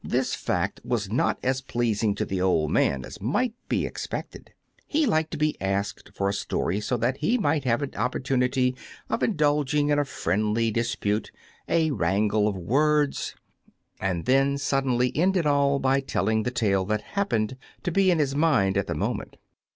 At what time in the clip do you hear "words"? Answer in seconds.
12.57-13.35